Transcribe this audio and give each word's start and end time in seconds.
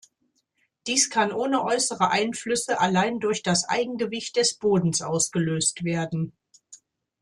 Dies 0.87 1.11
kann 1.11 1.31
ohne 1.31 1.63
äußere 1.63 2.09
Einflüsse 2.09 2.79
allein 2.79 3.19
durch 3.19 3.43
das 3.43 3.69
Eigengewicht 3.69 4.35
des 4.35 4.55
Bodens 4.55 5.03
ausgelöst 5.03 5.83
werden. 5.83 6.33